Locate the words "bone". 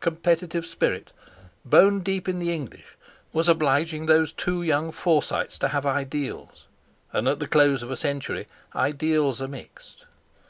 1.62-2.00